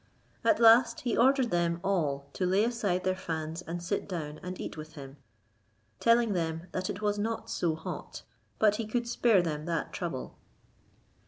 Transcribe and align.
At 0.43 0.59
last 0.59 1.01
he 1.01 1.15
ordered 1.15 1.51
them 1.51 1.79
all 1.83 2.25
to 2.33 2.43
lay 2.47 2.63
aside 2.63 3.03
their 3.03 3.15
fans 3.15 3.61
and 3.61 3.83
sit 3.83 4.09
down, 4.09 4.39
and 4.41 4.59
eat 4.59 4.75
with 4.75 4.93
him, 4.93 5.17
telling 5.99 6.33
them 6.33 6.65
that 6.71 6.89
it 6.89 7.03
was 7.03 7.19
not 7.19 7.51
so 7.51 7.75
hot, 7.75 8.23
but 8.57 8.77
he 8.77 8.87
could 8.87 9.07
spare 9.07 9.43
them 9.43 9.65
that 9.65 9.93
trouble. 9.93 10.37